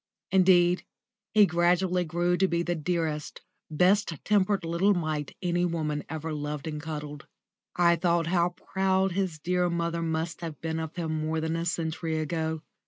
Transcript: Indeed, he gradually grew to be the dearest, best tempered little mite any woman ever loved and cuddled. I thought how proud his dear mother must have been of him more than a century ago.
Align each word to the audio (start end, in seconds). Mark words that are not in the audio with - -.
Indeed, 0.31 0.83
he 1.31 1.45
gradually 1.45 2.03
grew 2.03 2.35
to 2.37 2.47
be 2.47 2.63
the 2.63 2.73
dearest, 2.73 3.41
best 3.69 4.11
tempered 4.25 4.65
little 4.65 4.95
mite 4.95 5.35
any 5.43 5.63
woman 5.63 6.03
ever 6.09 6.33
loved 6.33 6.65
and 6.65 6.81
cuddled. 6.81 7.27
I 7.75 7.97
thought 7.97 8.25
how 8.25 8.49
proud 8.73 9.11
his 9.11 9.37
dear 9.37 9.69
mother 9.69 10.01
must 10.01 10.41
have 10.41 10.59
been 10.59 10.79
of 10.79 10.95
him 10.95 11.19
more 11.19 11.39
than 11.39 11.55
a 11.55 11.65
century 11.65 12.17
ago. 12.17 12.63